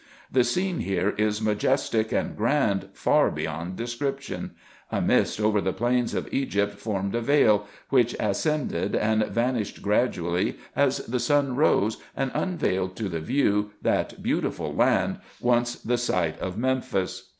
The 0.31 0.43
scene 0.43 0.79
here 0.79 1.11
is 1.19 1.43
majestic 1.43 2.11
and 2.11 2.35
grand, 2.35 2.89
far 2.91 3.29
beyond 3.29 3.75
description: 3.75 4.55
a 4.91 4.99
mist 4.99 5.39
over 5.39 5.61
the 5.61 5.73
plains 5.73 6.15
of 6.15 6.27
Egypt 6.33 6.79
formed 6.79 7.13
a 7.13 7.21
veil, 7.21 7.67
which 7.89 8.15
ascended 8.19 8.95
and 8.95 9.23
vanished 9.27 9.83
gradually 9.83 10.57
as 10.75 11.05
the 11.05 11.19
sun 11.19 11.55
rose 11.55 11.97
and 12.17 12.31
unveiled 12.33 12.95
to 12.95 13.09
the 13.09 13.19
view 13.19 13.73
that 13.83 14.23
beautiful 14.23 14.73
land, 14.73 15.19
once 15.39 15.75
the 15.75 15.93
IN 15.93 15.93
EGYPT, 15.93 15.93
NUBIA, 15.93 15.97
&c. 15.99 16.11
5 16.11 16.33
site 16.33 16.39
of 16.39 16.57
Memphis. 16.57 17.29